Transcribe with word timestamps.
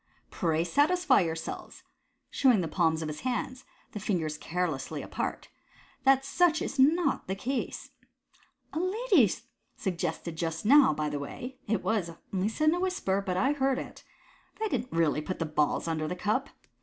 Pray 0.31 0.63
satisfy 0.63 1.21
yourselves" 1.21 1.83
(showing 2.31 2.61
the 2.61 2.67
palms 2.67 3.03
of 3.03 3.07
his 3.07 3.19
hands, 3.19 3.65
the 3.91 3.99
fingers 3.99 4.35
carelessly 4.35 5.03
apart) 5.03 5.49
"that 6.05 6.25
such 6.25 6.59
is 6.59 6.79
not 6.79 7.27
the 7.27 7.35
case. 7.35 7.91
A 8.73 8.79
lady 8.79 9.31
suggested 9.75 10.37
just 10.37 10.65
now, 10.65 10.91
by 10.91 11.07
the 11.07 11.19
way— 11.19 11.59
it 11.67 11.83
was 11.83 12.09
only 12.33 12.49
said 12.49 12.69
in 12.69 12.73
a 12.73 12.79
whisper, 12.79 13.21
but 13.23 13.37
I 13.37 13.51
heard 13.53 13.77
it— 13.77 14.03
that 14.57 14.65
I 14.65 14.69
didn't 14.69 14.91
really 14.91 15.21
put 15.21 15.37
the 15.37 15.45
balls 15.45 15.87
under 15.87 16.07
the 16.07 16.15
cup. 16.15 16.49